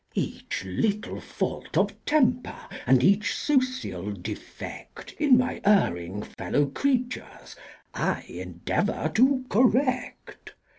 [0.15, 2.55] Each little fault of temper
[2.87, 7.55] and each social defect In my erring fellow creatures,
[7.93, 10.55] I endeavor to correct.